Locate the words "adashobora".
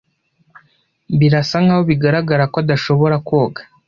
2.63-3.15